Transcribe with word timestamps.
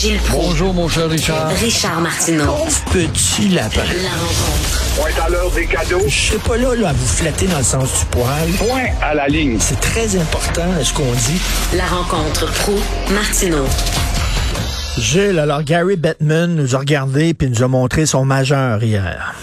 Gilles 0.00 0.20
Proulx. 0.20 0.46
Bonjour, 0.46 0.74
mon 0.74 0.86
cher 0.86 1.10
Richard. 1.10 1.48
Richard 1.60 2.00
Martineau. 2.00 2.54
Petit 2.92 3.48
lapin. 3.48 3.82
La 3.82 4.10
rencontre. 4.10 4.94
Point 4.94 5.24
à 5.24 5.28
l'heure 5.28 5.50
des 5.50 5.66
cadeaux. 5.66 6.04
Je 6.06 6.14
suis 6.14 6.38
pas 6.38 6.56
là, 6.56 6.76
là 6.76 6.90
à 6.90 6.92
vous 6.92 7.04
flatter 7.04 7.48
dans 7.48 7.58
le 7.58 7.64
sens 7.64 7.98
du 7.98 8.06
poil. 8.06 8.48
Point 8.58 8.92
à 9.02 9.14
la 9.14 9.26
ligne. 9.26 9.58
C'est 9.58 9.80
très 9.80 10.14
important 10.16 10.70
ce 10.84 10.94
qu'on 10.94 11.10
dit. 11.10 11.42
La 11.76 11.86
rencontre 11.86 12.46
pro 12.62 12.74
martineau 13.12 13.66
Gilles, 14.98 15.40
alors 15.40 15.64
Gary 15.64 15.96
Bettman 15.96 16.54
nous 16.54 16.76
a 16.76 16.78
regardé 16.78 17.34
puis 17.34 17.50
nous 17.50 17.64
a 17.64 17.66
montré 17.66 18.06
son 18.06 18.24
majeur 18.24 18.80
hier. 18.80 19.34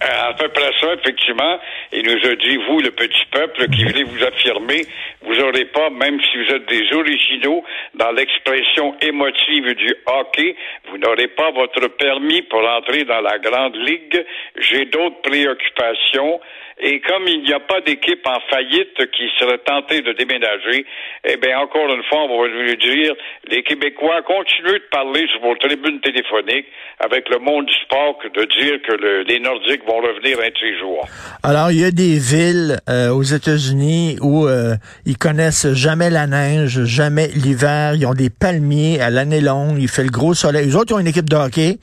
Euh, 0.00 0.30
à 0.30 0.34
peu 0.34 0.48
près 0.50 0.70
ça, 0.80 0.86
effectivement. 0.94 1.58
Il 1.92 2.04
nous 2.04 2.30
a 2.30 2.34
dit, 2.36 2.56
vous, 2.68 2.80
le 2.80 2.90
petit 2.90 3.24
peuple, 3.30 3.66
qui 3.70 3.84
voulez 3.84 4.04
vous 4.04 4.22
affirmer, 4.22 4.82
vous 5.22 5.34
n'aurez 5.34 5.64
pas, 5.66 5.88
même 5.90 6.20
si 6.20 6.36
vous 6.36 6.54
êtes 6.54 6.66
des 6.66 6.84
originaux 6.92 7.64
dans 7.94 8.10
l'expression 8.12 8.94
émotive 9.00 9.74
du 9.74 9.94
hockey, 10.06 10.54
vous 10.90 10.98
n'aurez 10.98 11.28
pas 11.28 11.50
votre 11.50 11.88
permis 11.96 12.42
pour 12.42 12.60
entrer 12.68 13.04
dans 13.04 13.20
la 13.22 13.38
grande 13.38 13.76
ligue. 13.76 14.24
J'ai 14.56 14.84
d'autres 14.86 15.22
préoccupations. 15.22 16.40
Et 16.80 17.00
comme 17.00 17.26
il 17.26 17.42
n'y 17.42 17.52
a 17.52 17.58
pas 17.58 17.80
d'équipe 17.80 18.24
en 18.24 18.38
faillite 18.48 19.10
qui 19.10 19.28
serait 19.36 19.58
tentée 19.58 20.00
de 20.00 20.12
déménager, 20.12 20.86
eh 21.24 21.36
bien, 21.36 21.58
encore 21.58 21.92
une 21.92 22.04
fois, 22.04 22.20
on 22.22 22.40
va 22.40 22.46
lui 22.46 22.76
dire, 22.76 23.14
les 23.48 23.64
Québécois, 23.64 24.22
continuez 24.22 24.78
de 24.78 24.84
parler 24.92 25.26
sur 25.32 25.40
vos 25.40 25.56
tribunes 25.56 26.00
téléphoniques 26.00 26.66
avec 27.00 27.28
le 27.30 27.38
monde 27.38 27.66
du 27.66 27.74
sport 27.82 28.20
de 28.32 28.44
dire 28.44 28.80
que 28.82 28.92
le- 28.92 29.22
les 29.22 29.40
Nordiques 29.40 29.84
vont 29.86 29.96
revenir 30.00 30.38
un 30.38 30.50
de 30.50 30.56
ces. 30.56 31.08
Alors, 31.42 31.72
y 31.80 31.84
a 31.84 31.90
des 31.90 32.18
villes 32.18 32.78
euh, 32.88 33.10
aux 33.10 33.22
États-Unis 33.22 34.18
où 34.20 34.46
euh, 34.46 34.74
ils 35.06 35.18
connaissent 35.18 35.72
jamais 35.72 36.10
la 36.10 36.26
neige, 36.26 36.84
jamais 36.84 37.28
l'hiver. 37.28 37.94
Ils 37.94 38.06
ont 38.06 38.14
des 38.14 38.30
palmiers 38.30 39.00
à 39.00 39.10
l'année 39.10 39.40
longue. 39.40 39.76
Il 39.78 39.88
fait 39.88 40.04
le 40.04 40.10
gros 40.10 40.34
soleil. 40.34 40.66
Les 40.66 40.76
autres, 40.76 40.94
ont 40.94 40.98
une 40.98 41.06
équipe 41.06 41.28
de 41.28 41.36
hockey, 41.36 41.78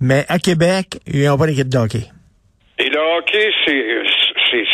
mais 0.00 0.24
à 0.28 0.38
Québec, 0.38 1.00
ils 1.06 1.24
n'ont 1.24 1.36
pas 1.36 1.46
d'équipe 1.46 1.68
de 1.68 1.78
hockey. 1.78 2.04
Et 2.78 2.90
le 2.90 2.98
hockey, 3.18 3.50
c'est, 3.64 4.05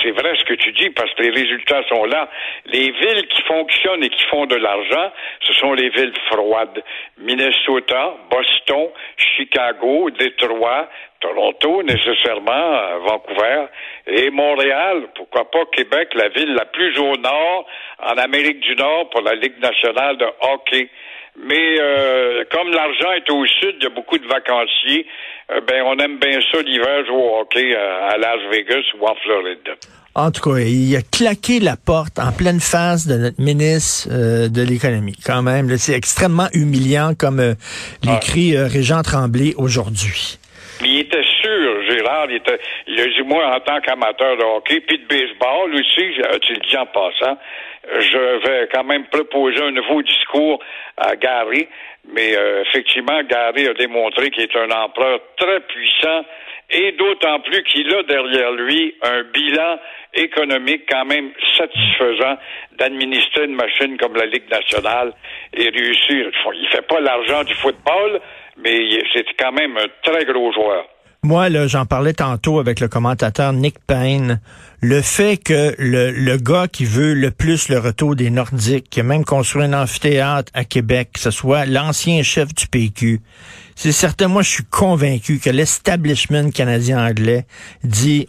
c'est, 0.03 0.11
vrai 0.11 0.35
ce 0.37 0.45
que 0.45 0.55
tu 0.55 0.73
dis 0.73 0.91
parce 0.91 1.13
que 1.15 1.23
les 1.23 1.31
résultats 1.31 1.83
sont 1.89 2.05
là. 2.05 2.29
Les 2.67 2.91
villes 2.91 3.27
qui 3.29 3.43
fonctionnent 3.43 4.03
et 4.05 4.09
qui 4.09 4.25
font 4.25 4.47
de 4.47 4.57
l'argent, 4.57 5.13
ce 5.41 5.53
sont 5.55 5.73
les 5.73 5.89
villes 5.91 6.13
froides. 6.31 6.83
Minnesota, 7.19 8.15
Boston, 8.31 8.89
Chicago, 9.17 10.11
Détroit, 10.11 10.89
Toronto, 11.21 11.83
nécessairement, 11.83 12.53
euh, 12.53 12.99
Vancouver 12.99 13.67
et 14.07 14.31
Montréal. 14.31 15.09
Pourquoi 15.15 15.51
pas 15.51 15.65
Québec, 15.73 16.09
la 16.15 16.29
ville 16.29 16.55
la 16.55 16.67
plus 16.67 16.99
au 16.99 17.17
nord 17.17 17.67
en 18.03 18.19
Amérique 18.19 18.61
du 18.61 18.75
Nord 18.75 19.11
pour 19.11 19.23
la 19.23 19.35
Ligue 19.35 19.59
nationale 19.61 20.17
de 20.17 20.27
hockey. 20.41 20.89
Mais 21.39 21.81
euh, 21.81 22.45
comme 22.51 22.71
l'argent 22.71 23.13
est 23.13 23.31
au 23.31 23.47
sud, 23.47 23.77
il 23.79 23.85
y 23.85 23.87
a 23.87 23.91
beaucoup 23.91 24.19
de 24.19 24.27
vacanciers. 24.27 25.07
euh, 25.51 25.61
ben, 25.67 25.83
on 25.87 25.99
aime 25.99 26.19
bien 26.19 26.41
ça 26.53 26.61
l'hiver 26.63 27.07
jouer 27.07 27.17
au 27.17 27.41
hockey 27.41 27.75
à 27.75 28.17
Las 28.19 28.41
Vegas 28.51 28.85
ou 29.01 29.07
en 29.07 29.15
Floride. 29.17 29.77
En 30.15 30.31
tout 30.31 30.43
cas, 30.43 30.59
il 30.59 30.95
a 30.95 31.01
claqué 31.01 31.59
la 31.59 31.77
porte 31.77 32.19
en 32.19 32.33
pleine 32.33 32.61
face 32.61 33.07
de 33.07 33.17
notre 33.17 33.41
ministre 33.41 34.09
euh, 34.13 34.49
de 34.49 34.61
l'économie. 34.61 35.17
Quand 35.25 35.41
même, 35.41 35.75
c'est 35.79 35.95
extrêmement 35.95 36.49
humiliant 36.53 37.15
comme 37.19 37.41
euh, 37.41 37.55
l'écrit 38.03 38.55
euh, 38.55 38.67
Régent 38.67 39.03
Tremblay 39.03 39.55
aujourd'hui. 39.57 40.39
Il 40.85 40.99
était 40.99 41.25
sûr, 41.93 42.05
Gérard, 42.05 42.27
il, 42.31 42.37
était, 42.37 42.59
il 42.87 43.01
a 43.01 43.07
dit, 43.07 43.23
moi, 43.23 43.47
en 43.55 43.61
tant 43.61 43.81
qu'amateur 43.81 44.37
de 44.37 44.43
hockey, 44.43 44.81
puis 44.81 44.99
de 44.99 45.07
baseball 45.07 45.75
aussi, 45.75 46.15
j'ai- 46.15 46.39
tu 46.41 46.53
le 46.55 46.61
dis 46.61 46.77
en 46.77 46.87
passant, 46.87 47.39
je 47.99 48.19
vais 48.47 48.69
quand 48.73 48.85
même 48.85 49.07
proposer 49.07 49.63
un 49.63 49.73
nouveau 49.73 50.03
discours 50.03 50.61
à 50.97 51.17
Gary, 51.17 51.69
mais 52.13 52.37
euh, 52.37 52.63
effectivement, 52.63 53.23
Gary 53.25 53.67
a 53.69 53.75
démontré 53.75 54.31
qu'il 54.31 54.45
est 54.45 54.57
un 54.57 54.71
empereur 54.71 55.21
très 55.37 55.61
puissant 55.61 56.25
et 56.71 56.93
d'autant 56.93 57.41
plus 57.41 57.63
qu'il 57.65 57.93
a 57.95 58.03
derrière 58.05 58.53
lui 58.53 58.95
un 59.03 59.23
bilan 59.25 59.79
économique 60.15 60.85
quand 60.89 61.05
même 61.05 61.33
satisfaisant 61.57 62.37
d'administrer 62.73 63.45
une 63.45 63.55
machine 63.55 63.97
comme 63.99 64.15
la 64.17 64.27
Ligue 64.27 64.49
nationale 64.51 65.13
et 65.55 65.69
réussir. 65.69 66.31
Il 66.55 66.69
fait 66.69 66.87
pas 66.87 67.01
l'argent 67.01 67.45
du 67.45 67.55
football, 67.55 68.21
mais 68.57 68.79
c'est 69.13 69.27
quand 69.39 69.53
même 69.53 69.77
un 69.77 69.87
très 70.03 70.25
gros 70.25 70.53
joueur. 70.53 70.87
Moi, 71.25 71.51
là, 71.51 71.69
j'en 71.69 71.87
parlais 71.87 72.15
tantôt 72.15 72.59
avec 72.59 72.81
le 72.81 72.89
commentateur 72.89 73.53
Nick 73.53 73.79
Payne. 73.87 74.41
Le 74.81 75.01
fait 75.01 75.37
que 75.37 75.73
le, 75.79 76.37
gars 76.37 76.67
qui 76.67 76.85
veut 76.85 77.15
le 77.15 77.31
plus 77.31 77.69
le 77.69 77.79
retour 77.79 78.17
des 78.17 78.29
Nordiques, 78.29 78.91
qui 78.91 78.99
a 78.99 79.03
même 79.05 79.25
construit 79.25 79.63
un 79.63 79.73
amphithéâtre 79.73 80.51
à 80.53 80.65
Québec, 80.65 81.11
que 81.15 81.21
ce 81.21 81.31
soit 81.31 81.65
l'ancien 81.65 82.25
chef 82.25 82.53
du 82.53 82.67
PQ, 82.67 83.21
c'est 83.77 83.93
certain, 83.93 84.27
moi, 84.27 84.43
je 84.43 84.51
suis 84.51 84.65
convaincu 84.65 85.39
que 85.39 85.51
l'establishment 85.51 86.51
canadien-anglais 86.51 87.47
dit 87.85 88.27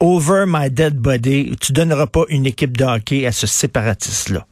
Over 0.00 0.46
my 0.48 0.68
dead 0.68 0.96
body, 0.96 1.56
tu 1.60 1.72
donneras 1.72 2.08
pas 2.08 2.24
une 2.28 2.46
équipe 2.46 2.76
de 2.76 2.84
hockey 2.84 3.24
à 3.24 3.30
ce 3.30 3.46
séparatiste-là. 3.46 4.48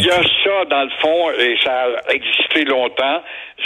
Il 0.00 0.06
y 0.06 0.10
a 0.10 0.22
ça, 0.44 0.64
dans 0.66 0.82
le 0.84 0.90
fond, 1.00 1.30
et 1.38 1.56
ça 1.64 1.86
a 2.08 2.12
existé 2.12 2.64
longtemps, 2.64 3.22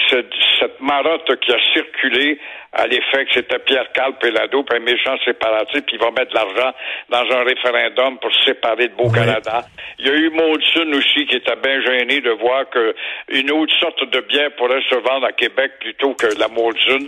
ce- 0.09 0.25
cette 0.61 0.81
marotte 0.81 1.39
qui 1.41 1.53
a 1.53 1.59
circulé 1.73 2.39
à 2.73 2.87
l'effet 2.87 3.27
que 3.27 3.35
c'était 3.35 3.59
Pierre 3.59 3.91
Carl 3.93 4.15
Pelado, 4.19 4.65
un 4.73 4.79
méchant 4.79 5.17
séparatiste, 5.25 5.85
puis 5.87 5.97
il 5.97 5.99
va 5.99 6.11
mettre 6.11 6.31
de 6.31 6.35
l'argent 6.37 6.73
dans 7.11 7.37
un 7.37 7.45
référendum 7.45 8.19
pour 8.19 8.33
se 8.33 8.45
séparer 8.47 8.89
de 8.89 8.95
Beau-Canada. 8.95 9.63
Il 9.99 10.07
y 10.07 10.11
a 10.11 10.15
eu 10.15 10.31
Maudson 10.31 10.91
aussi 10.95 11.27
qui 11.27 11.37
était 11.37 11.57
bien 11.57 11.81
gêné 11.83 12.21
de 12.21 12.31
voir 12.31 12.69
que 12.71 12.95
une 13.29 13.51
autre 13.51 13.75
sorte 13.79 14.03
de 14.11 14.21
bière 14.21 14.51
pourrait 14.57 14.83
se 14.89 14.95
vendre 14.95 15.27
à 15.27 15.33
Québec 15.33 15.73
plutôt 15.81 16.15
que 16.15 16.27
la 16.39 16.49
Maudson. 16.49 17.07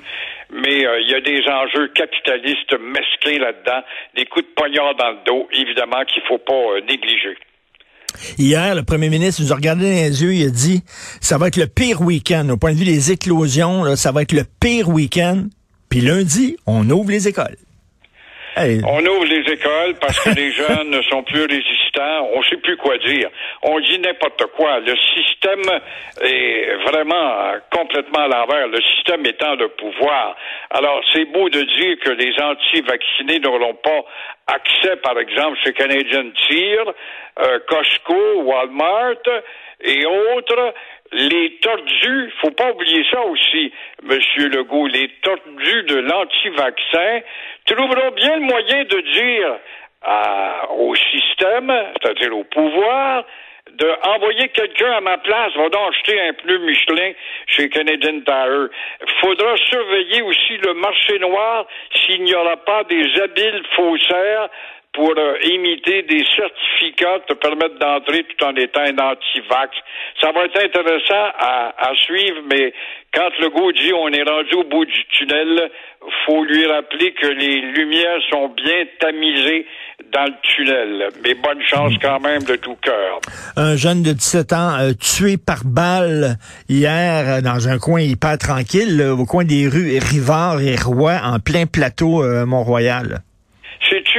Mais 0.50 0.86
euh, 0.86 1.00
il 1.00 1.10
y 1.10 1.14
a 1.14 1.20
des 1.20 1.42
enjeux 1.48 1.88
capitalistes 1.88 2.78
mesquins 2.78 3.38
là-dedans, 3.40 3.82
des 4.14 4.26
coups 4.26 4.44
de 4.46 4.52
poignard 4.54 4.94
dans 4.96 5.10
le 5.10 5.18
dos, 5.24 5.48
évidemment 5.52 6.04
qu'il 6.04 6.22
faut 6.24 6.38
pas 6.38 6.52
euh, 6.54 6.80
négliger. 6.82 7.36
Hier, 8.38 8.74
le 8.74 8.82
premier 8.82 9.10
ministre 9.10 9.42
nous 9.42 9.52
a 9.52 9.56
regardé 9.56 9.84
dans 9.84 9.90
les 9.90 10.22
yeux, 10.22 10.34
il 10.34 10.46
a 10.46 10.50
dit, 10.50 10.82
ça 11.20 11.38
va 11.38 11.48
être 11.48 11.56
le 11.56 11.66
pire 11.66 12.00
week-end. 12.00 12.48
Au 12.50 12.56
point 12.56 12.72
de 12.72 12.78
vue 12.78 12.84
des 12.84 13.12
éclosions, 13.12 13.96
ça 13.96 14.12
va 14.12 14.22
être 14.22 14.32
le 14.32 14.44
pire 14.60 14.88
week-end. 14.88 15.44
Puis 15.88 16.00
lundi, 16.00 16.56
on 16.66 16.88
ouvre 16.90 17.10
les 17.10 17.28
écoles. 17.28 17.56
On 18.56 19.04
ouvre 19.04 19.24
les 19.24 19.52
écoles 19.52 19.94
parce 20.00 20.20
que 20.20 20.30
les 20.30 20.52
jeunes 20.60 20.90
ne 20.90 21.02
sont 21.02 21.22
plus 21.24 21.42
résistants. 21.42 22.28
On 22.34 22.38
ne 22.38 22.44
sait 22.44 22.56
plus 22.58 22.76
quoi 22.76 22.96
dire. 22.98 23.28
On 23.62 23.80
dit 23.80 23.98
n'importe 23.98 24.46
quoi. 24.56 24.80
Le 24.80 24.94
système 24.96 25.62
est 26.22 26.74
vraiment 26.88 27.54
complètement 27.72 28.24
à 28.24 28.28
l'envers. 28.28 28.68
Le 28.68 28.80
système 28.82 29.26
étant 29.26 29.54
le 29.56 29.68
pouvoir. 29.68 30.36
Alors, 30.70 31.00
c'est 31.12 31.24
beau 31.26 31.48
de 31.48 31.62
dire 31.62 31.96
que 32.04 32.10
les 32.10 32.32
anti-vaccinés 32.40 33.40
n'auront 33.40 33.74
pas 33.74 34.04
accès, 34.46 34.96
par 35.02 35.18
exemple, 35.18 35.58
chez 35.64 35.72
Canadian 35.72 36.30
Tire, 36.46 36.92
euh, 37.40 37.58
Costco, 37.68 38.42
Walmart 38.42 39.22
et 39.80 40.06
autres. 40.06 40.74
Les 41.12 41.58
tordus, 41.60 42.32
faut 42.40 42.50
pas 42.50 42.72
oublier 42.72 43.04
ça 43.10 43.22
aussi, 43.26 43.72
Monsieur 44.02 44.48
Legault, 44.48 44.88
les 44.88 45.08
tordus 45.22 45.82
de 45.84 45.96
l'anti-vaccin 45.96 47.20
trouveront 47.66 48.10
bien 48.12 48.36
le 48.36 48.42
moyen 48.42 48.84
de 48.84 49.00
dire 49.00 49.58
au 50.76 50.94
système, 50.96 51.72
c'est-à-dire 52.02 52.36
au 52.36 52.44
pouvoir, 52.44 53.24
de 53.72 53.90
envoyer 54.08 54.48
quelqu'un 54.48 54.92
à 54.92 55.00
ma 55.00 55.18
place, 55.18 55.54
va 55.56 55.68
donc 55.68 55.94
acheter 55.94 56.20
un 56.20 56.32
pneu 56.34 56.58
Michelin 56.58 57.12
chez 57.46 57.68
Canadian 57.68 58.20
Tire. 58.20 58.68
Faudra 59.20 59.56
surveiller 59.56 60.22
aussi 60.22 60.56
le 60.58 60.74
marché 60.74 61.18
noir 61.18 61.66
s'il 61.94 62.24
n'y 62.24 62.34
aura 62.34 62.56
pas 62.56 62.84
des 62.84 63.20
habiles 63.20 63.62
faussaires 63.76 64.48
pour 64.94 65.12
euh, 65.16 65.34
imiter 65.42 66.02
des 66.02 66.24
certificats 66.36 67.20
te 67.26 67.34
permettre 67.34 67.78
d'entrer 67.78 68.24
tout 68.24 68.44
en 68.44 68.54
étant 68.54 68.80
un 68.80 68.96
anti-vax. 68.96 69.76
Ça 70.20 70.30
va 70.32 70.44
être 70.44 70.64
intéressant 70.64 71.30
à, 71.38 71.74
à 71.76 71.94
suivre, 71.96 72.42
mais 72.48 72.72
quand 73.12 73.30
le 73.40 73.50
goût 73.50 73.72
dit 73.72 73.92
on 73.92 74.08
est 74.08 74.22
rendu 74.22 74.54
au 74.54 74.64
bout 74.64 74.84
du 74.84 75.04
tunnel, 75.10 75.70
faut 76.26 76.44
lui 76.44 76.66
rappeler 76.66 77.12
que 77.12 77.26
les 77.26 77.60
lumières 77.72 78.20
sont 78.30 78.48
bien 78.48 78.84
tamisées 79.00 79.66
dans 80.12 80.24
le 80.24 80.34
tunnel. 80.42 81.08
Mais 81.24 81.34
bonne 81.34 81.62
chance 81.62 81.92
quand 82.00 82.20
même 82.20 82.42
de 82.44 82.56
tout 82.56 82.76
cœur. 82.80 83.20
Un 83.56 83.76
jeune 83.76 84.02
de 84.02 84.12
17 84.12 84.52
ans 84.52 84.78
euh, 84.78 84.92
tué 84.92 85.36
par 85.36 85.64
balle 85.64 86.36
hier 86.68 87.42
dans 87.42 87.68
un 87.68 87.78
coin 87.78 88.00
hyper 88.00 88.38
tranquille, 88.38 89.02
au 89.02 89.24
coin 89.24 89.44
des 89.44 89.66
rues 89.68 89.98
Rivard 89.98 90.60
et 90.60 90.76
Roy, 90.76 91.18
en 91.22 91.40
plein 91.40 91.66
plateau 91.66 92.22
euh, 92.22 92.46
Mont-Royal. 92.46 93.22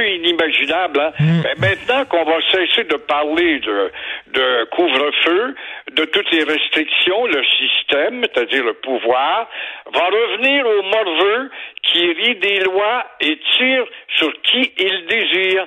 Inimaginable? 0.04 1.00
Hein? 1.00 1.12
Mais 1.44 1.68
maintenant 1.68 2.04
qu'on 2.06 2.24
va 2.24 2.38
cesser 2.50 2.84
de 2.84 2.96
parler 2.96 3.60
de, 3.60 3.90
de 4.28 4.64
couvre-feu, 4.70 5.54
de 5.92 6.04
toutes 6.04 6.30
les 6.30 6.44
restrictions, 6.44 7.26
le 7.26 7.42
système, 7.44 8.22
c'est-à-dire 8.22 8.64
le 8.64 8.74
pouvoir, 8.74 9.48
va 9.92 10.06
revenir 10.06 10.66
au 10.66 10.82
morveux 10.82 11.50
qui 11.82 12.12
rit 12.12 12.36
des 12.36 12.60
lois 12.60 13.04
et 13.20 13.38
tire 13.56 13.84
sur 14.16 14.32
qui 14.42 14.72
il 14.78 15.06
désire. 15.06 15.66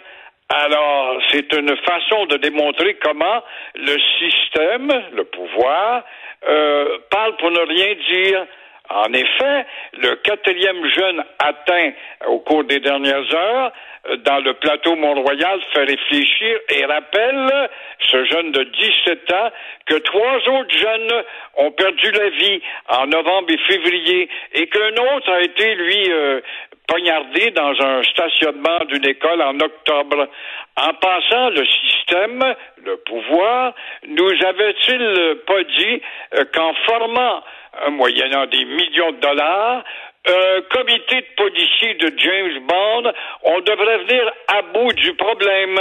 Alors, 0.49 1.21
c'est 1.31 1.53
une 1.53 1.75
façon 1.77 2.25
de 2.25 2.37
démontrer 2.37 2.95
comment 3.03 3.43
le 3.75 3.95
système, 4.17 4.91
le 5.13 5.23
pouvoir, 5.25 6.03
euh, 6.47 6.97
parle 7.11 7.35
pour 7.37 7.51
ne 7.51 7.59
rien 7.59 7.95
dire. 8.11 8.45
En 8.89 9.13
effet, 9.13 9.65
le 9.99 10.15
quatrième 10.15 10.85
jeune 10.87 11.23
atteint 11.37 11.91
au 12.27 12.39
cours 12.39 12.63
des 12.63 12.79
dernières 12.79 13.35
heures 13.35 13.71
euh, 14.09 14.15
dans 14.17 14.39
le 14.39 14.53
plateau 14.55 14.95
Mont-Royal 14.95 15.59
fait 15.73 15.83
réfléchir 15.83 16.59
et 16.69 16.85
rappelle 16.85 17.69
ce 17.99 18.25
jeune 18.25 18.51
de 18.51 18.63
17 18.63 19.31
ans 19.33 19.51
que 19.85 19.95
trois 19.95 20.37
autres 20.37 20.75
jeunes 20.75 21.23
ont 21.57 21.71
perdu 21.71 22.11
la 22.11 22.29
vie 22.29 22.61
en 22.87 23.05
novembre 23.07 23.51
et 23.51 23.57
février 23.71 24.27
et 24.53 24.67
qu'un 24.67 25.15
autre 25.15 25.31
a 25.33 25.41
été, 25.41 25.75
lui, 25.75 26.05
euh, 26.09 26.41
poignardé 26.87 27.51
dans 27.51 27.73
un 27.79 28.03
stationnement 28.03 28.79
d'une 28.87 29.05
école 29.05 29.41
en 29.43 29.59
octobre. 29.59 30.27
En 30.75 30.93
passant, 30.95 31.49
le 31.49 31.65
système, 31.65 32.55
le 32.83 32.97
pouvoir, 32.97 33.73
nous 34.07 34.31
avait-il 34.47 35.37
pas 35.45 35.63
dit 35.63 36.01
euh, 36.35 36.45
qu'en 36.53 36.73
formant, 36.85 37.43
moyennant 37.91 38.45
des 38.47 38.65
millions 38.65 39.11
de 39.11 39.19
dollars, 39.19 39.83
un 40.27 40.61
comité 40.69 41.21
de 41.21 41.35
policiers 41.37 41.93
de 41.95 42.13
James 42.17 42.59
Bond, 42.67 43.11
on 43.43 43.59
devrait 43.61 43.97
venir 43.99 44.31
à 44.47 44.61
bout 44.61 44.93
du 44.93 45.13
problème. 45.13 45.77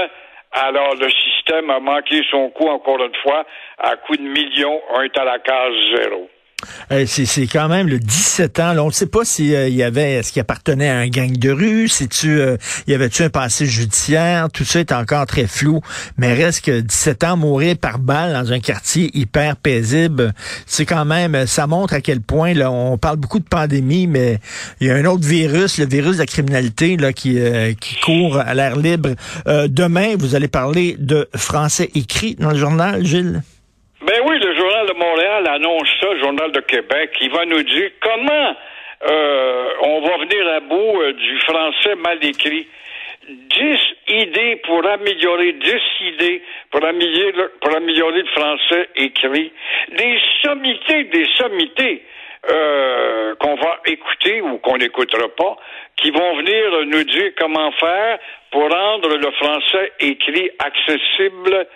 Alors, 0.53 0.95
le 0.95 1.11
système 1.11 1.71
a 1.71 1.81
manqué 1.81 2.23
son 2.31 2.51
coup 2.51 2.69
encore 2.69 3.03
une 3.05 3.15
fois, 3.17 3.45
à 3.79 3.97
coup 3.97 4.17
de 4.17 4.23
millions, 4.23 4.81
on 4.91 5.03
est 5.03 5.19
à 5.19 5.25
la 5.25 5.39
case 5.39 5.75
zéro. 5.95 6.31
Euh, 6.91 7.05
c'est 7.07 7.47
quand 7.47 7.69
même 7.69 7.89
le 7.89 7.99
17 7.99 8.61
ans. 8.61 8.73
Là, 8.73 8.83
on 8.83 8.89
ne 8.89 8.93
sait 8.93 9.07
pas 9.07 9.25
s'il 9.25 9.47
y 9.49 9.83
avait, 9.83 10.15
est-ce 10.15 10.33
qu'il 10.33 10.41
appartenait 10.41 10.89
à 10.89 10.97
un 10.97 11.09
gang 11.09 11.31
de 11.31 11.51
rue, 11.51 11.89
si 11.89 12.09
tu, 12.09 12.41
euh, 12.41 12.57
y 12.87 12.95
avait-tu 12.95 13.23
un 13.23 13.31
passé 13.31 13.67
judiciaire, 13.67 14.49
tout 14.53 14.65
ça 14.65 14.81
est 14.81 14.93
encore 14.93 15.27
très 15.27 15.47
flou. 15.47 15.81
Mais 16.17 16.35
reste 16.35 16.65
que 16.65 16.81
17 16.81 17.25
ans 17.25 17.37
mourir 17.37 17.77
par 17.81 17.99
balle 17.99 18.33
dans 18.33 18.53
un 18.53 18.61
quartier 18.61 19.11
hyper 19.17 19.57
paisible, 19.57 20.33
c'est 20.67 20.87
quand 20.87 21.05
même, 21.05 21.47
ça 21.47 21.67
montre 21.67 21.95
à 21.95 22.01
quel 22.01 22.21
point 22.21 22.55
là, 22.55 22.71
on 22.71 22.99
parle 22.99 23.17
beaucoup 23.17 23.39
de 23.39 23.49
pandémie, 23.49 24.07
mais 24.07 24.39
il 24.81 24.89
y 24.89 24.91
a 24.91 24.95
un 24.95 25.05
autre 25.05 25.27
virus, 25.27 25.79
le 25.79 25.87
virus 25.87 26.17
de 26.17 26.21
la 26.21 26.27
criminalité 26.27 26.97
là 26.97 27.13
qui 27.13 27.39
euh, 27.39 27.73
qui 27.79 27.97
court 28.01 28.39
à 28.39 28.55
l'air 28.55 28.77
libre. 28.77 29.11
Euh, 29.47 29.69
demain, 29.69 30.15
vous 30.19 30.35
allez 30.35 30.49
parler 30.49 30.97
de 30.99 31.29
français 31.37 31.91
écrit 31.95 32.35
dans 32.37 32.51
le 32.51 32.57
journal, 32.57 33.05
Gilles? 33.05 33.43
Ben 34.07 34.21
oui, 34.27 34.39
le 34.39 34.55
Journal 34.57 34.87
de 34.87 34.95
Montréal 34.95 35.48
annonce 35.59 35.89
ça, 36.01 36.17
Journal 36.21 36.53
de 36.53 36.61
Québec. 36.61 37.11
Il 37.21 37.31
va 37.31 37.45
nous 37.45 37.63
dire 37.63 37.91
comment 38.01 38.57
euh, 39.11 39.69
on 39.83 40.01
va 40.01 40.17
venir 40.19 40.49
à 40.55 40.61
bout 40.61 41.03
euh, 41.03 41.13
du 41.13 41.39
français 41.41 41.95
mal 41.97 42.19
écrit. 42.25 42.67
Dix 43.29 43.79
idées 44.09 44.57
pour 44.65 44.87
améliorer, 44.87 45.53
dix 45.53 45.83
idées 46.01 46.43
pour 46.71 46.83
améliorer, 46.85 47.33
le- 47.33 47.53
pour 47.61 47.77
améliorer 47.77 48.23
le 48.23 48.27
français 48.29 48.89
écrit. 48.97 49.53
Des 49.97 50.19
sommités, 50.43 51.05
des 51.05 51.27
sommités 51.37 52.03
euh, 52.51 53.35
qu'on 53.37 53.57
va 53.57 53.81
écouter 53.87 54.41
ou 54.41 54.59
qu'on 54.59 54.79
n'écoutera 54.79 55.29
pas, 55.37 55.57
qui 55.97 56.11
vont 56.11 56.37
venir 56.37 56.85
nous 56.87 57.05
dire 57.05 57.33
comment 57.39 57.71
faire 57.73 58.19
pour 58.51 58.71
rendre 58.73 59.15
le 59.17 59.31
français 59.33 59.93
écrit 60.01 60.51
accessible 60.61 61.67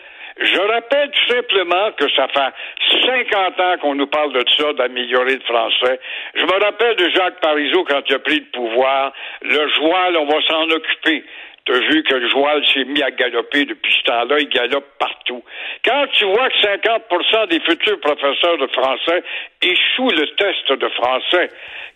je 0.40 0.60
rappelle 0.60 1.10
tout 1.10 1.34
simplement 1.34 1.92
que 1.92 2.10
ça 2.12 2.26
fait 2.28 3.04
50 3.04 3.60
ans 3.60 3.76
qu'on 3.80 3.94
nous 3.94 4.06
parle 4.06 4.32
de 4.32 4.44
ça, 4.56 4.72
d'améliorer 4.72 5.34
le 5.34 5.40
français. 5.40 6.00
Je 6.34 6.44
me 6.44 6.64
rappelle 6.64 6.96
de 6.96 7.10
Jacques 7.10 7.40
Parizeau 7.40 7.84
quand 7.84 8.00
il 8.08 8.14
a 8.14 8.18
pris 8.18 8.40
le 8.40 8.50
pouvoir. 8.52 9.12
Le 9.42 9.68
joual, 9.68 10.16
on 10.16 10.26
va 10.26 10.40
s'en 10.48 10.70
occuper. 10.70 11.24
T'as 11.64 11.78
vu 11.78 12.02
que 12.02 12.14
le 12.14 12.28
joual 12.28 12.66
s'est 12.66 12.84
mis 12.84 13.02
à 13.02 13.12
galoper 13.12 13.64
depuis 13.66 13.94
ce 13.94 14.02
temps-là, 14.04 14.40
il 14.40 14.48
galope 14.48 14.98
partout. 14.98 15.44
Quand 15.84 16.06
tu 16.12 16.24
vois 16.24 16.48
que 16.50 16.58
50% 16.58 17.48
des 17.48 17.60
futurs 17.60 18.00
professeurs 18.00 18.58
de 18.58 18.66
français 18.66 19.22
échouent 19.62 20.10
le 20.10 20.26
test 20.34 20.72
de 20.72 20.88
français, 20.88 21.50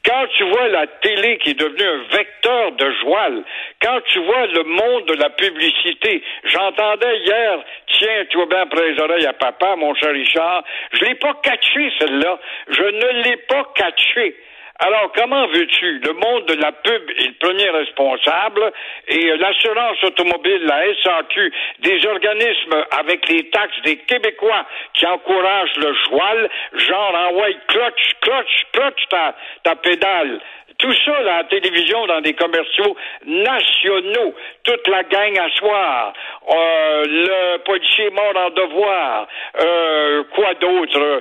quand 0.05 0.27
tu 0.37 0.45
vois 0.45 0.69
la 0.69 0.87
télé 0.87 1.39
qui 1.39 1.51
est 1.51 1.59
devenue 1.59 1.83
un 1.83 2.17
vecteur 2.17 2.73
de 2.73 2.93
joual, 3.03 3.43
quand 3.83 3.99
tu 4.07 4.21
vois 4.21 4.47
le 4.47 4.63
monde 4.63 5.07
de 5.07 5.15
la 5.15 5.31
publicité, 5.31 6.23
j'entendais 6.45 7.19
hier, 7.25 7.59
tiens, 7.99 8.25
tu 8.31 8.39
vas 8.39 8.47
bien 8.47 8.61
après 8.63 8.93
les 8.93 9.01
oreilles 9.01 9.27
à 9.27 9.33
papa, 9.33 9.77
mon 9.77 9.95
cher 9.95 10.13
Richard, 10.13 10.65
je 10.93 11.05
l'ai 11.05 11.15
pas 11.15 11.35
catché 11.43 11.91
celle-là, 11.99 12.39
je 12.69 12.83
ne 12.83 13.23
l'ai 13.23 13.37
pas 13.49 13.65
catché. 13.75 14.37
Alors, 14.79 15.11
comment 15.17 15.47
veux-tu? 15.47 16.01
Le 16.01 16.13
monde 16.13 16.47
de 16.47 16.55
la 16.61 16.73
pub 16.73 17.11
est 17.11 17.29
le 17.29 17.39
premier 17.41 17.71
responsable 17.71 18.73
et 19.09 19.31
euh, 19.31 19.37
l'assurance 19.39 20.03
automobile, 20.05 20.65
la 20.67 20.83
SAQ, 21.03 21.53
des 21.79 22.07
organismes 22.07 22.85
avec 22.99 23.27
les 23.29 23.49
taxes 23.51 23.81
des 23.85 23.97
Québécois 23.97 24.67
qui 24.93 25.07
encouragent 25.07 25.77
le 25.79 25.95
joual, 26.05 26.51
genre 26.75 27.15
envoie 27.29 27.53
clutch, 27.69 28.15
clutch, 28.21 28.67
clutch 28.73 29.09
ta, 29.09 29.35
ta 29.65 29.77
pédale. 29.77 30.41
Tout 30.79 30.93
ça, 31.07 31.23
là, 31.23 31.39
la 31.39 31.45
télévision, 31.45 32.07
dans 32.07 32.21
des 32.21 32.35
commerciaux 32.35 32.97
nationaux, 33.25 34.35
toute 34.63 34.87
la 34.89 35.05
gang 35.05 35.39
à 35.39 35.49
soir, 35.57 36.13
euh, 36.53 37.03
le 37.07 37.57
policier 37.65 38.11
mort 38.11 38.37
en 38.37 38.51
devoir, 38.51 39.27
euh, 39.59 40.25
quoi 40.35 40.53
d'autre? 40.55 40.99
Euh, 41.01 41.21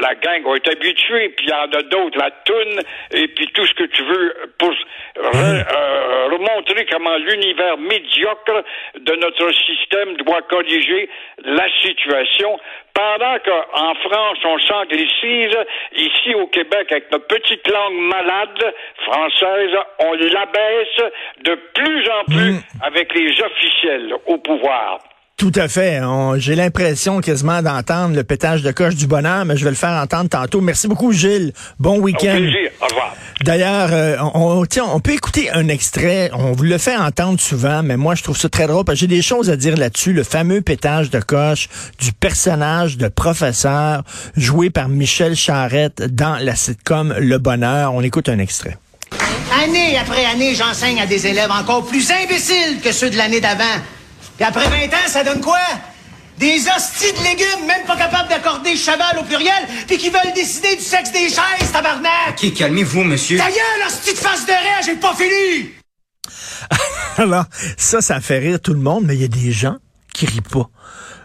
La 0.00 0.14
gang 0.14 0.42
va 0.42 0.56
être 0.56 0.70
habituée, 0.70 1.28
puis 1.30 1.46
il 1.46 1.50
y 1.50 1.52
en 1.52 1.70
a 1.70 1.82
d'autres, 1.82 2.18
la 2.18 2.30
toune, 2.30 2.77
et 3.12 3.28
puis 3.28 3.46
tout 3.54 3.66
ce 3.66 3.74
que 3.74 3.84
tu 3.84 4.02
veux 4.02 4.34
pour 4.58 4.70
re- 4.70 4.74
euh, 5.16 6.26
remontrer 6.32 6.86
comment 6.90 7.16
l'univers 7.16 7.76
médiocre 7.78 8.64
de 8.98 9.14
notre 9.16 9.52
système 9.66 10.16
doit 10.18 10.42
corriger 10.42 11.08
la 11.44 11.66
situation 11.82 12.58
pendant 12.94 13.38
qu'en 13.38 13.94
France, 13.94 14.38
on 14.44 14.58
s'anglicise, 14.58 15.56
ici 15.94 16.34
au 16.34 16.48
Québec, 16.48 16.90
avec 16.90 17.12
notre 17.12 17.28
petite 17.28 17.68
langue 17.68 17.94
malade 17.94 18.74
française, 19.04 19.70
on 20.00 20.12
l'abaisse 20.14 21.12
de 21.44 21.54
plus 21.74 22.10
en 22.10 22.24
plus 22.24 22.54
avec 22.82 23.14
les 23.14 23.40
officiels 23.40 24.14
au 24.26 24.38
pouvoir. 24.38 24.98
Tout 25.38 25.52
à 25.54 25.68
fait. 25.68 26.00
On- 26.02 26.36
J'ai 26.36 26.56
l'impression 26.56 27.20
quasiment 27.20 27.62
d'entendre 27.62 28.16
le 28.16 28.24
pétage 28.24 28.62
de 28.62 28.72
coche 28.72 28.96
du 28.96 29.06
bonheur, 29.06 29.44
mais 29.44 29.56
je 29.56 29.62
vais 29.62 29.70
le 29.70 29.76
faire 29.76 29.90
entendre 30.02 30.28
tantôt. 30.28 30.60
Merci 30.60 30.88
beaucoup, 30.88 31.12
Gilles. 31.12 31.52
Bon 31.78 31.98
Au 31.98 32.00
week-end. 32.02 32.34
plaisir. 32.36 32.70
Au 32.82 32.86
revoir. 32.86 33.14
D'ailleurs, 33.44 33.88
euh, 33.92 34.16
on, 34.34 34.64
tiens, 34.66 34.86
on 34.92 34.98
peut 34.98 35.12
écouter 35.12 35.48
un 35.52 35.68
extrait. 35.68 36.32
On 36.34 36.50
vous 36.52 36.64
le 36.64 36.76
fait 36.76 36.96
entendre 36.96 37.38
souvent, 37.40 37.84
mais 37.84 37.96
moi, 37.96 38.16
je 38.16 38.24
trouve 38.24 38.36
ça 38.36 38.48
très 38.48 38.66
drôle 38.66 38.84
parce 38.84 38.96
que 38.96 39.00
j'ai 39.02 39.06
des 39.06 39.22
choses 39.22 39.48
à 39.48 39.54
dire 39.54 39.76
là-dessus. 39.76 40.12
Le 40.12 40.24
fameux 40.24 40.60
pétage 40.60 41.08
de 41.10 41.20
coche 41.20 41.68
du 42.00 42.12
personnage 42.12 42.96
de 42.96 43.06
professeur 43.06 44.02
joué 44.36 44.70
par 44.70 44.88
Michel 44.88 45.36
Charette 45.36 46.02
dans 46.12 46.36
la 46.42 46.56
sitcom 46.56 47.14
Le 47.16 47.38
Bonheur. 47.38 47.94
On 47.94 48.02
écoute 48.02 48.28
un 48.28 48.40
extrait. 48.40 48.76
Année 49.62 49.96
après 49.98 50.24
année, 50.26 50.56
j'enseigne 50.56 51.00
à 51.00 51.06
des 51.06 51.28
élèves 51.28 51.50
encore 51.52 51.86
plus 51.86 52.10
imbéciles 52.10 52.80
que 52.82 52.90
ceux 52.90 53.08
de 53.10 53.16
l'année 53.16 53.40
d'avant. 53.40 53.64
Puis 54.38 54.46
après 54.46 54.68
20 54.68 54.86
ans, 54.86 55.08
ça 55.08 55.24
donne 55.24 55.40
quoi? 55.40 55.58
Des 56.38 56.60
hosties 56.60 57.12
de 57.12 57.24
légumes, 57.24 57.66
même 57.66 57.84
pas 57.88 57.96
capables 57.96 58.28
d'accorder 58.28 58.76
cheval 58.76 59.18
au 59.18 59.24
pluriel, 59.24 59.66
puis 59.88 59.98
qui 59.98 60.10
veulent 60.10 60.32
décider 60.32 60.76
du 60.76 60.82
sexe 60.82 61.10
des 61.10 61.28
chaises, 61.28 61.72
tabarnak! 61.72 62.38
Ok, 62.40 62.54
calmez-vous, 62.54 63.02
monsieur. 63.02 63.36
Ta 63.36 63.48
gueule, 63.48 63.86
hostie 63.88 64.12
de 64.12 64.18
face 64.18 64.46
de 64.46 64.52
raie, 64.52 64.82
j'ai 64.86 64.94
pas 64.94 65.12
fini! 65.16 65.70
Alors, 67.16 67.46
ça, 67.76 68.00
ça 68.00 68.20
fait 68.20 68.38
rire 68.38 68.60
tout 68.60 68.74
le 68.74 68.78
monde, 68.78 69.06
mais 69.06 69.16
il 69.16 69.22
y 69.22 69.24
a 69.24 69.28
des 69.28 69.50
gens 69.50 69.78
qui 70.14 70.26
rient 70.26 70.40
pas. 70.40 70.70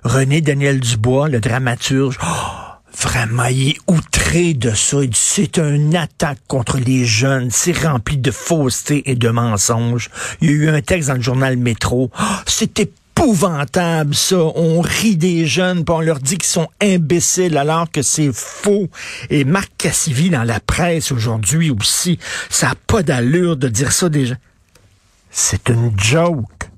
René 0.04 0.42
Daniel 0.42 0.80
Dubois, 0.80 1.30
le 1.30 1.40
dramaturge, 1.40 2.18
oh, 2.24 2.64
Vraiment, 3.00 3.46
il 3.46 3.70
est 3.70 3.78
outré 3.88 4.54
de 4.54 4.72
ça. 4.72 5.04
Il 5.04 5.10
dit, 5.10 5.20
C'est 5.20 5.58
une 5.58 5.96
attaque 5.96 6.40
contre 6.48 6.78
les 6.78 7.06
jeunes. 7.06 7.50
C'est 7.52 7.78
rempli 7.78 8.18
de 8.18 8.32
fausseté 8.32 9.10
et 9.10 9.16
de 9.16 9.30
mensonges. 9.30 10.10
Il 10.42 10.50
y 10.50 10.54
a 10.54 10.56
eu 10.56 10.70
un 10.70 10.82
texte 10.82 11.10
dans 11.10 11.16
le 11.16 11.22
journal 11.22 11.58
Métro. 11.58 12.12
Ah, 12.16 12.44
c'est 12.46 12.80
épouvantable, 13.24 14.14
ça. 14.14 14.38
On 14.38 14.82
rit 14.82 15.16
des 15.16 15.46
jeunes, 15.46 15.86
puis 15.86 15.96
on 15.96 16.02
leur 16.02 16.20
dit 16.20 16.38
qu'ils 16.38 16.52
sont 16.52 16.68
imbéciles 16.82 17.58
alors 17.58 17.90
que 17.90 18.02
c'est 18.02 18.34
faux. 18.34 18.90
Et 19.30 19.46
Marc 19.46 19.72
Cassivi 19.78 20.30
dans 20.30 20.44
la 20.44 20.60
presse 20.60 21.12
aujourd'hui 21.12 21.72
aussi, 21.72 22.20
ça 22.50 22.68
n'a 22.68 22.76
pas 22.88 23.02
d'allure 23.02 23.56
de 23.56 23.70
dire 23.70 23.94
ça 23.94 24.10
des 24.10 24.26
gens. 24.26 24.36
C'est 25.32 25.70
une 25.70 25.98
joke. 25.98 26.70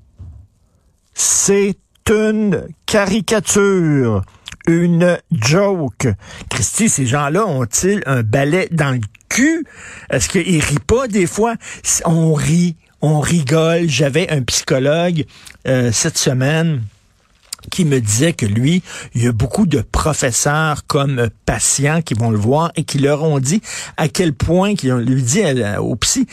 C'est 1.14 1.78
une 2.08 2.68
caricature. 2.86 4.22
Une 4.68 5.18
joke. 5.32 6.06
Christy, 6.48 6.88
ces 6.88 7.06
gens-là 7.06 7.44
ont-ils 7.44 8.02
un 8.06 8.22
balai 8.22 8.68
dans 8.70 8.92
le 8.92 9.00
cul? 9.28 9.64
Est-ce 10.10 10.28
qu'ils 10.28 10.62
rient 10.62 10.78
pas 10.86 11.08
des 11.08 11.26
fois? 11.26 11.54
On 12.04 12.34
rit, 12.34 12.76
on 13.02 13.20
rigole. 13.20 13.88
J'avais 13.88 14.30
un 14.30 14.42
psychologue 14.42 15.24
euh, 15.66 15.90
cette 15.92 16.18
semaine 16.18 16.82
qui 17.70 17.84
me 17.84 18.00
disait 18.00 18.32
que 18.32 18.46
lui, 18.46 18.82
il 19.14 19.24
y 19.24 19.26
a 19.26 19.32
beaucoup 19.32 19.66
de 19.66 19.80
professeurs 19.80 20.86
comme 20.86 21.28
patients 21.46 22.02
qui 22.02 22.14
vont 22.14 22.30
le 22.30 22.38
voir 22.38 22.70
et 22.76 22.84
qui 22.84 22.98
leur 22.98 23.22
ont 23.22 23.40
dit 23.40 23.60
à 23.96 24.08
quel 24.08 24.32
point, 24.32 24.74
qui 24.74 24.88
lui 24.90 25.22
dit 25.22 25.42
au 25.78 25.96
psy, 25.96 26.26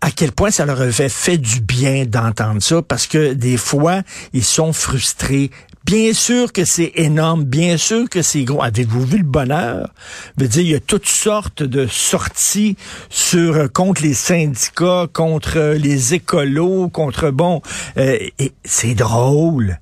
à 0.00 0.10
quel 0.10 0.32
point 0.32 0.50
ça 0.50 0.64
leur 0.64 0.80
avait 0.80 1.08
fait 1.08 1.38
du 1.38 1.60
bien 1.60 2.04
d'entendre 2.04 2.62
ça, 2.62 2.82
parce 2.82 3.06
que 3.06 3.32
des 3.32 3.56
fois, 3.56 4.02
ils 4.32 4.44
sont 4.44 4.72
frustrés. 4.72 5.50
Bien 5.84 6.12
sûr 6.12 6.52
que 6.52 6.64
c'est 6.64 6.92
énorme, 6.96 7.44
bien 7.44 7.76
sûr 7.78 8.08
que 8.10 8.20
c'est 8.20 8.44
gros. 8.44 8.62
Avez-vous 8.62 9.04
vu 9.06 9.18
le 9.18 9.24
bonheur? 9.24 9.92
Je 10.36 10.44
veux 10.44 10.48
dire, 10.48 10.62
il 10.62 10.68
y 10.68 10.74
a 10.74 10.80
toutes 10.80 11.08
sortes 11.08 11.62
de 11.62 11.86
sorties 11.86 12.76
sur 13.08 13.56
euh, 13.56 13.68
contre 13.68 14.02
les 14.02 14.14
syndicats, 14.14 15.06
contre 15.12 15.74
les 15.76 16.14
écolos, 16.14 16.88
contre 16.90 17.30
bon, 17.30 17.62
euh, 17.96 18.18
et 18.38 18.52
c'est 18.64 18.94
drôle. 18.94 19.78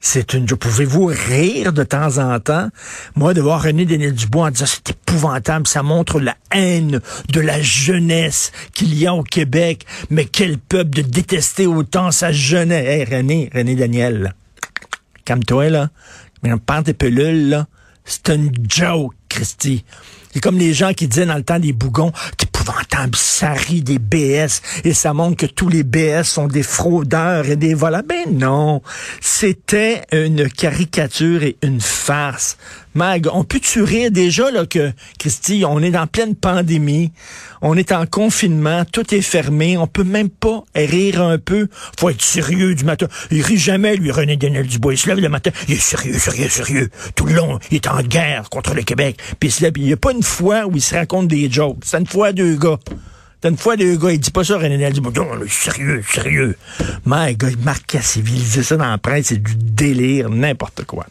C'est 0.00 0.34
une. 0.34 0.46
Pouvez-vous 0.46 1.06
rire 1.06 1.72
de 1.72 1.82
temps 1.82 2.18
en 2.18 2.38
temps? 2.38 2.68
Moi, 3.16 3.34
de 3.34 3.40
voir 3.40 3.62
René 3.62 3.84
Denis-Dubois 3.84 4.46
en 4.46 4.50
disant 4.50 4.66
c'est 4.66 4.90
épouvantable, 4.90 5.66
ça 5.66 5.82
montre 5.82 6.20
la 6.20 6.36
haine 6.52 7.00
de 7.28 7.40
la 7.40 7.60
jeunesse 7.60 8.52
qu'il 8.74 8.94
y 8.94 9.06
a 9.06 9.14
au 9.14 9.22
Québec. 9.22 9.84
Mais 10.10 10.24
quel 10.24 10.58
peuple 10.58 10.90
de 10.90 11.02
détester 11.02 11.66
autant 11.66 12.12
sa 12.12 12.30
jeunesse. 12.30 12.86
Hey, 12.86 13.04
René, 13.04 13.50
René 13.52 13.74
Daniel, 13.74 14.34
calme-toi, 15.24 15.70
là. 15.70 15.90
Mais 16.42 16.52
on 16.52 16.58
parle 16.58 16.84
des 16.84 16.94
pelules, 16.94 17.48
là. 17.48 17.66
C'est 18.04 18.28
une 18.30 18.52
joke, 18.68 19.14
Christy. 19.28 19.84
C'est 20.32 20.40
comme 20.40 20.58
les 20.58 20.72
gens 20.72 20.92
qui 20.92 21.08
disaient 21.08 21.26
dans 21.26 21.34
le 21.34 21.42
temps 21.42 21.58
des 21.58 21.72
bougons, 21.72 22.12
épouvantable, 22.68 23.16
ça 23.16 23.52
rit 23.52 23.82
des 23.82 23.98
BS 23.98 24.60
et 24.84 24.92
ça 24.92 25.14
montre 25.14 25.36
que 25.36 25.46
tous 25.46 25.68
les 25.68 25.82
BS 25.82 26.24
sont 26.24 26.46
des 26.46 26.62
fraudeurs 26.62 27.46
et 27.46 27.56
des 27.56 27.74
voleurs. 27.74 28.02
Ben 28.02 28.26
non, 28.30 28.82
c'était 29.20 30.02
une 30.12 30.48
caricature 30.50 31.42
et 31.42 31.56
une 31.62 31.80
farce. 31.80 32.56
Mag, 32.94 33.28
on 33.32 33.44
peut 33.44 33.60
tu 33.60 33.82
rire 33.82 34.10
déjà 34.10 34.50
là 34.50 34.66
que 34.66 34.92
Christy, 35.18 35.64
on 35.66 35.82
est 35.82 35.96
en 35.96 36.06
pleine 36.06 36.34
pandémie, 36.34 37.12
on 37.60 37.76
est 37.76 37.92
en 37.92 38.06
confinement, 38.06 38.84
tout 38.84 39.14
est 39.14 39.20
fermé, 39.20 39.76
on 39.76 39.86
peut 39.86 40.04
même 40.04 40.30
pas 40.30 40.64
rire 40.74 41.22
un 41.22 41.38
peu. 41.38 41.68
Faut 41.98 42.10
être 42.10 42.22
sérieux 42.22 42.74
du 42.74 42.84
matin. 42.84 43.06
Il 43.30 43.42
rit 43.42 43.58
jamais 43.58 43.96
lui 43.96 44.10
René 44.10 44.36
Denel 44.36 44.66
Dubois, 44.66 44.94
il 44.94 44.98
se 44.98 45.08
lève 45.08 45.20
le 45.20 45.28
matin, 45.28 45.50
il 45.68 45.74
est 45.74 45.80
sérieux, 45.80 46.18
sérieux, 46.18 46.48
sérieux. 46.48 46.90
Tout 47.14 47.26
le 47.26 47.34
long, 47.34 47.58
il 47.70 47.76
est 47.76 47.88
en 47.88 48.02
guerre 48.02 48.48
contre 48.50 48.74
le 48.74 48.82
Québec. 48.82 49.18
Puis 49.38 49.48
il 49.48 49.52
se 49.52 49.62
lève, 49.62 49.72
il 49.76 49.88
y 49.88 49.92
a 49.92 49.96
pas 49.96 50.12
une 50.12 50.22
fois 50.22 50.66
où 50.66 50.72
il 50.74 50.82
se 50.82 50.94
raconte 50.94 51.28
des 51.28 51.50
jokes. 51.50 51.78
C'est 51.84 51.98
une 51.98 52.06
fois 52.06 52.32
deux 52.32 52.56
gars. 52.56 52.78
T'as 53.40 53.50
une 53.50 53.56
fois 53.56 53.76
deux 53.76 53.96
gars, 53.96 54.10
il 54.10 54.18
dit 54.18 54.32
pas 54.32 54.42
ça, 54.42 54.56
René 54.56 54.76
Denel 54.76 54.94
Dubois. 54.94 55.12
Non, 55.14 55.28
on 55.32 55.44
est 55.44 55.48
sérieux, 55.48 56.02
sérieux. 56.08 56.56
My 57.06 57.36
God, 57.36 57.62
Marc 57.62 57.86
Cassiville, 57.86 58.42
il 58.42 58.64
ça 58.64 58.76
dans 58.76 58.90
la 58.90 58.98
presse, 58.98 59.26
c'est 59.26 59.42
du 59.42 59.54
délire, 59.54 60.28
n'importe 60.28 60.84
quoi. 60.84 61.06